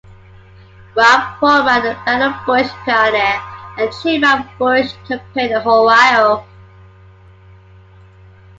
Rob 0.95 1.37
Portman, 1.37 1.85
a 1.85 2.03
fellow 2.05 2.33
Bush 2.47 2.71
Pioneer 2.85 3.39
and 3.77 3.91
chairman 4.01 4.47
of 4.49 4.57
Bush's 4.57 4.93
campaign 5.07 5.51
in 5.51 5.57
Ohio. 5.57 6.43